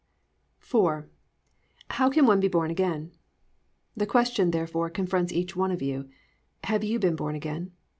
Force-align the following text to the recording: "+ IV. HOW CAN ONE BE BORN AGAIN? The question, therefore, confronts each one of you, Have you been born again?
"+ 0.35 0.61
IV. 0.63 1.03
HOW 1.91 2.09
CAN 2.09 2.25
ONE 2.25 2.39
BE 2.39 2.47
BORN 2.47 2.71
AGAIN? 2.71 3.11
The 3.95 4.07
question, 4.07 4.49
therefore, 4.49 4.89
confronts 4.89 5.31
each 5.31 5.55
one 5.55 5.69
of 5.69 5.83
you, 5.83 6.09
Have 6.63 6.83
you 6.83 6.97
been 6.97 7.15
born 7.15 7.35
again? 7.35 7.71